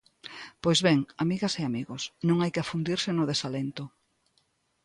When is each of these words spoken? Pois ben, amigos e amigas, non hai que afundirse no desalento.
Pois 0.63 0.79
ben, 0.87 0.99
amigos 1.23 1.53
e 1.59 1.63
amigas, 1.69 2.03
non 2.27 2.37
hai 2.39 2.51
que 2.53 2.61
afundirse 2.63 3.09
no 3.13 3.27
desalento. 3.31 3.83